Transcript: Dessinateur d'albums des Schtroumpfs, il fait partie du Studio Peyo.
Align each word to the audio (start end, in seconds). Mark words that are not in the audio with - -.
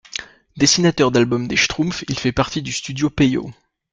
Dessinateur 0.57 1.11
d'albums 1.11 1.47
des 1.47 1.57
Schtroumpfs, 1.57 2.05
il 2.09 2.17
fait 2.17 2.31
partie 2.31 2.63
du 2.63 2.71
Studio 2.73 3.11
Peyo. 3.11 3.51